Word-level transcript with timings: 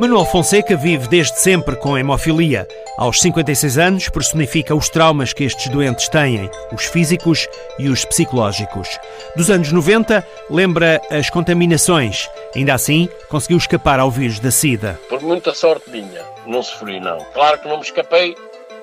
Manuel 0.00 0.24
Fonseca 0.24 0.76
vive 0.76 1.08
desde 1.08 1.40
sempre 1.40 1.74
com 1.74 1.98
hemofilia. 1.98 2.68
Aos 2.96 3.20
56 3.20 3.78
anos, 3.78 4.08
personifica 4.08 4.72
os 4.72 4.88
traumas 4.88 5.32
que 5.32 5.42
estes 5.42 5.68
doentes 5.68 6.08
têm, 6.08 6.48
os 6.72 6.84
físicos 6.84 7.48
e 7.80 7.88
os 7.88 8.04
psicológicos. 8.04 8.88
Dos 9.34 9.50
anos 9.50 9.72
90, 9.72 10.24
lembra 10.48 11.00
as 11.10 11.28
contaminações. 11.30 12.30
Ainda 12.54 12.74
assim, 12.74 13.08
conseguiu 13.28 13.58
escapar 13.58 13.98
ao 13.98 14.08
vírus 14.08 14.38
da 14.38 14.52
SIDA. 14.52 15.00
Por 15.08 15.20
muita 15.20 15.52
sorte 15.52 15.90
minha, 15.90 16.22
não 16.46 16.62
sofri, 16.62 17.00
não. 17.00 17.18
Claro 17.34 17.58
que 17.58 17.66
não 17.66 17.78
me 17.78 17.82
escapei 17.82 18.36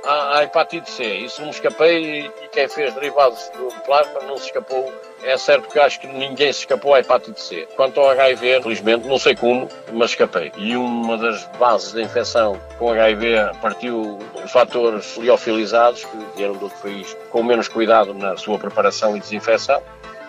à, 0.05 0.37
à 0.37 0.43
hepatite 0.43 0.89
C. 0.89 1.03
Isso 1.03 1.41
não 1.41 1.47
me 1.47 1.53
escapei 1.53 2.25
e 2.25 2.47
quem 2.51 2.67
fez 2.67 2.93
derivados 2.93 3.49
do 3.49 3.67
plasma 3.85 4.21
não 4.21 4.37
se 4.37 4.45
escapou. 4.45 4.93
É 5.23 5.37
certo 5.37 5.67
que 5.69 5.79
acho 5.79 5.99
que 5.99 6.07
ninguém 6.07 6.53
se 6.53 6.59
escapou 6.59 6.93
à 6.93 6.99
hepatite 6.99 7.41
C. 7.41 7.67
Quanto 7.75 7.99
ao 7.99 8.09
HIV, 8.09 8.61
felizmente, 8.61 9.07
não 9.07 9.17
sei 9.17 9.35
como, 9.35 9.67
mas 9.91 10.11
escapei. 10.11 10.51
E 10.57 10.75
uma 10.75 11.17
das 11.17 11.45
bases 11.57 11.93
da 11.93 12.01
infecção 12.01 12.59
com 12.77 12.91
HIV 12.91 13.51
partiu 13.61 14.19
os 14.43 14.51
fatores 14.51 15.17
liofilizados, 15.17 16.05
que 16.05 16.17
vieram 16.35 16.53
do 16.53 16.65
outro 16.65 16.77
país, 16.79 17.17
com 17.31 17.43
menos 17.43 17.67
cuidado 17.67 18.13
na 18.13 18.37
sua 18.37 18.59
preparação 18.59 19.17
e 19.17 19.19
desinfecção. 19.19 19.81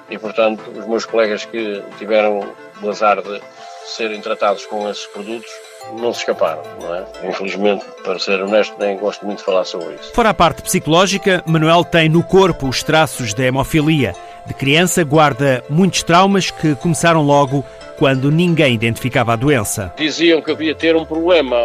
E, 0.08 0.18
portanto, 0.18 0.62
os 0.70 0.86
meus 0.86 1.04
colegas 1.04 1.44
que 1.44 1.82
tiveram 1.98 2.54
o 2.80 2.90
azar 2.90 3.20
de 3.20 3.40
serem 3.86 4.20
tratados 4.20 4.66
com 4.66 4.88
esses 4.88 5.06
produtos 5.06 5.50
não 5.94 6.12
se 6.12 6.20
escaparam, 6.20 6.62
não 6.80 6.94
é? 6.94 7.04
Infelizmente, 7.24 7.84
para 8.02 8.18
ser 8.18 8.42
honesto, 8.42 8.74
nem 8.78 8.96
gosto 8.98 9.24
muito 9.24 9.38
de 9.38 9.44
falar 9.44 9.64
sobre 9.64 9.94
isso. 9.94 10.12
Fora 10.12 10.30
a 10.30 10.34
parte 10.34 10.62
psicológica, 10.62 11.42
Manuel 11.46 11.84
tem 11.84 12.08
no 12.08 12.22
corpo 12.22 12.68
os 12.68 12.82
traços 12.82 13.32
da 13.32 13.44
hemofilia. 13.44 14.14
De 14.46 14.54
criança, 14.54 15.04
guarda 15.04 15.62
muitos 15.68 16.02
traumas 16.02 16.50
que 16.50 16.74
começaram 16.76 17.22
logo 17.22 17.64
quando 17.98 18.30
ninguém 18.30 18.74
identificava 18.74 19.32
a 19.32 19.36
doença. 19.36 19.92
Diziam 19.96 20.42
que 20.42 20.50
havia 20.50 20.74
ter 20.74 20.94
um 20.94 21.04
problema 21.04 21.56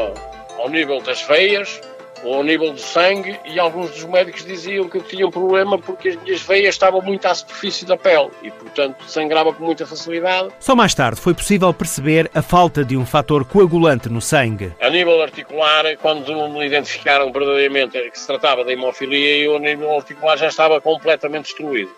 ao 0.58 0.70
nível 0.70 1.02
das 1.02 1.22
veias, 1.24 1.82
ao 2.24 2.44
nível 2.44 2.72
do 2.72 2.80
sangue, 2.80 3.40
e 3.46 3.60
alguns 3.60 3.92
dos 3.92 4.04
médicos 4.04 4.46
diziam 4.46 4.88
que 4.88 4.98
eu 4.98 5.02
tinha 5.02 5.26
um 5.26 5.32
problema 5.32 5.78
porque 5.78 6.10
as 6.10 6.16
minhas 6.18 6.42
veias 6.42 6.76
estavam 6.76 7.02
muito 7.02 7.26
à 7.26 7.34
superfície 7.34 7.86
da 7.86 7.98
pele 7.98 8.30
e, 8.44 8.52
portanto, 8.52 9.04
sangrava 9.08 9.54
com 9.54 9.64
muita 9.64 9.86
facilidade. 9.86 10.50
Só 10.60 10.76
mais 10.76 10.94
tarde 10.94 11.20
foi 11.20 11.34
possível 11.34 11.74
perceber 11.74 12.30
a 12.34 12.42
falta 12.42 12.84
de 12.86 12.96
um 12.96 13.06
fator 13.06 13.46
coagulante 13.46 14.10
no 14.10 14.22
sangue. 14.22 14.74
A 14.80 14.90
nível 14.90 15.22
articular, 15.22 15.86
quando 15.98 16.50
me 16.50 16.66
identificaram 16.66 17.32
verdadeiramente 17.32 17.98
que 18.12 18.20
se 18.20 18.28
tratava 18.28 18.64
de 18.64 18.74
hemofilia, 18.74 19.38
eu, 19.38 19.56
a 19.56 19.60
nível 19.60 19.96
articular, 19.96 20.38
já 20.38 20.48
estava 20.48 20.80
completamente 20.80 21.46
destruído. 21.46 21.92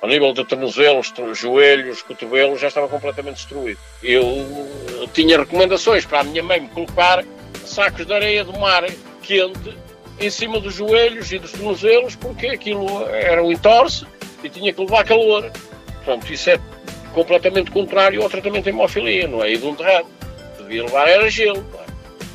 Ao 0.00 0.08
nível 0.08 0.32
de 0.32 0.42
tornozelos, 0.44 1.12
joelhos, 1.34 2.00
cotovelos, 2.00 2.58
já 2.58 2.68
estava 2.68 2.88
completamente 2.88 3.36
destruído. 3.36 3.78
Eu 4.02 5.06
tinha 5.12 5.38
recomendações 5.38 6.06
para 6.06 6.20
a 6.20 6.24
minha 6.24 6.42
mãe 6.42 6.60
me 6.60 6.68
colocar 6.68 7.22
sacos 7.66 8.06
de 8.06 8.12
areia 8.12 8.42
do 8.42 8.58
mar 8.58 8.84
quente 9.30 9.78
em 10.18 10.28
cima 10.28 10.58
dos 10.58 10.74
joelhos 10.74 11.30
e 11.30 11.38
dos 11.38 11.52
tornozelos, 11.52 12.16
porque 12.16 12.48
aquilo 12.48 13.06
era 13.06 13.42
um 13.42 13.52
entorce 13.52 14.04
e 14.42 14.48
tinha 14.48 14.72
que 14.72 14.80
levar 14.80 15.04
calor. 15.04 15.50
Portanto, 16.04 16.32
isso 16.32 16.50
é 16.50 16.60
completamente 17.14 17.70
contrário 17.70 18.20
ao 18.22 18.28
tratamento 18.28 18.64
de 18.64 18.70
hemofilia, 18.70 19.28
não 19.28 19.42
é? 19.42 19.52
E 19.52 19.56
de 19.56 19.64
um 19.64 19.74
terreno. 19.74 20.06
Devia 20.58 20.82
levar 20.82 21.08
era 21.08 21.30
gelo, 21.30 21.64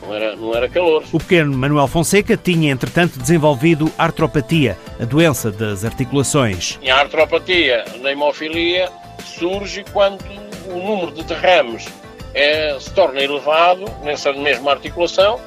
não 0.01 0.15
era, 0.15 0.35
não 0.35 0.55
era 0.55 0.69
calor. 0.69 1.03
O 1.11 1.19
pequeno 1.19 1.55
Manuel 1.55 1.87
Fonseca 1.87 2.37
tinha, 2.37 2.71
entretanto, 2.71 3.19
desenvolvido 3.19 3.91
artropatia, 3.97 4.77
a 4.99 5.05
doença 5.05 5.51
das 5.51 5.83
articulações. 5.83 6.79
E 6.81 6.89
a 6.89 7.01
artropatia 7.01 7.85
na 8.01 8.11
hemofilia 8.11 8.89
surge 9.23 9.83
quando 9.91 10.23
o 10.67 10.79
número 10.79 11.11
de 11.11 11.23
derrames 11.23 11.85
é, 12.33 12.75
se 12.79 12.91
torna 12.93 13.21
elevado 13.21 13.85
nessa 14.03 14.33
mesma 14.33 14.71
articulação 14.71 15.39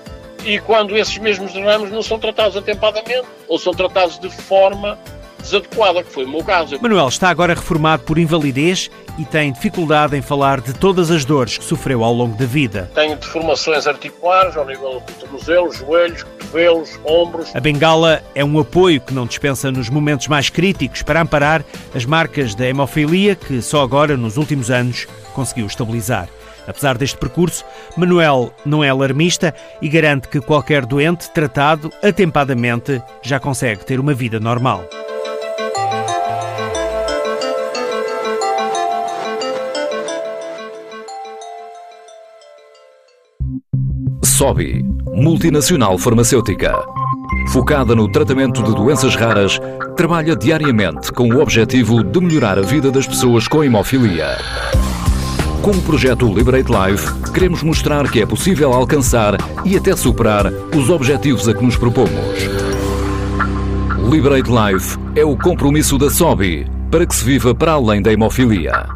e 0.44 0.58
quando 0.60 0.96
esses 0.96 1.18
mesmos 1.18 1.52
derrames 1.52 1.90
não 1.90 2.02
são 2.02 2.18
tratados 2.18 2.56
atempadamente 2.56 3.26
ou 3.46 3.58
são 3.58 3.72
tratados 3.72 4.18
de 4.18 4.30
forma 4.30 4.98
desadequada, 5.42 6.02
que 6.02 6.12
foi 6.12 6.24
o 6.24 6.28
meu 6.28 6.44
caso. 6.44 6.78
Manuel 6.80 7.08
está 7.08 7.30
agora 7.30 7.54
reformado 7.54 8.02
por 8.02 8.18
invalidez 8.18 8.90
e 9.18 9.24
tem 9.24 9.52
dificuldade 9.52 10.16
em 10.16 10.22
falar 10.22 10.60
de 10.60 10.74
todas 10.74 11.10
as 11.10 11.24
dores 11.24 11.56
que 11.56 11.64
sofreu 11.64 12.04
ao 12.04 12.12
longo 12.12 12.36
da 12.36 12.44
vida. 12.44 12.90
Tenho 12.94 13.16
deformações 13.16 13.86
articulares 13.86 14.56
ao 14.56 14.66
nível 14.66 15.00
do 15.00 15.12
tornozelo, 15.14 15.72
joelhos, 15.72 16.22
cotovelos, 16.22 17.00
ombros. 17.04 17.54
A 17.54 17.60
bengala 17.60 18.22
é 18.34 18.44
um 18.44 18.58
apoio 18.58 19.00
que 19.00 19.14
não 19.14 19.26
dispensa 19.26 19.70
nos 19.70 19.88
momentos 19.88 20.28
mais 20.28 20.50
críticos 20.50 21.02
para 21.02 21.20
amparar 21.20 21.64
as 21.94 22.04
marcas 22.04 22.54
da 22.54 22.66
hemofilia 22.66 23.34
que 23.34 23.62
só 23.62 23.82
agora, 23.82 24.16
nos 24.16 24.36
últimos 24.36 24.70
anos, 24.70 25.06
conseguiu 25.38 25.66
estabilizar. 25.66 26.28
Apesar 26.66 26.98
deste 26.98 27.16
percurso, 27.16 27.64
Manuel 27.96 28.52
não 28.66 28.82
é 28.82 28.88
alarmista 28.88 29.54
e 29.80 29.88
garante 29.88 30.26
que 30.26 30.40
qualquer 30.40 30.84
doente 30.84 31.30
tratado 31.30 31.92
atempadamente 32.02 33.00
já 33.22 33.38
consegue 33.38 33.84
ter 33.84 34.00
uma 34.00 34.12
vida 34.12 34.40
normal. 34.40 34.84
SOBI, 44.24 44.84
multinacional 45.14 45.96
farmacêutica. 45.98 46.74
Focada 47.52 47.94
no 47.94 48.10
tratamento 48.10 48.60
de 48.62 48.74
doenças 48.74 49.14
raras, 49.14 49.58
trabalha 49.96 50.34
diariamente 50.34 51.12
com 51.12 51.32
o 51.32 51.40
objetivo 51.40 52.02
de 52.02 52.20
melhorar 52.20 52.58
a 52.58 52.62
vida 52.62 52.90
das 52.90 53.06
pessoas 53.06 53.46
com 53.46 53.62
hemofilia. 53.62 54.36
Com 55.62 55.70
o 55.72 55.82
projeto 55.82 56.26
Liberate 56.32 56.70
Life, 56.70 57.32
queremos 57.32 57.62
mostrar 57.62 58.10
que 58.10 58.22
é 58.22 58.26
possível 58.26 58.72
alcançar 58.72 59.36
e 59.64 59.76
até 59.76 59.94
superar 59.94 60.46
os 60.74 60.88
objetivos 60.88 61.48
a 61.48 61.54
que 61.54 61.64
nos 61.64 61.76
propomos. 61.76 62.10
Liberate 64.10 64.48
Life 64.50 64.96
é 65.14 65.24
o 65.24 65.36
compromisso 65.36 65.98
da 65.98 66.08
SOBI 66.08 66.66
para 66.90 67.04
que 67.04 67.14
se 67.14 67.24
viva 67.24 67.54
para 67.54 67.72
além 67.72 68.00
da 68.00 68.12
hemofilia. 68.12 68.86